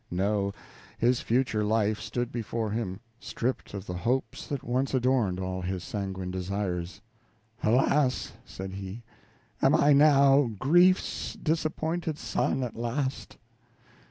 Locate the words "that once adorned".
4.47-5.39